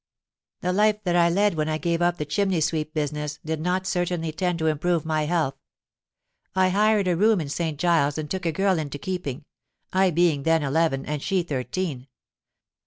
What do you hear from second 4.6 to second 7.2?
improve my health. I hired a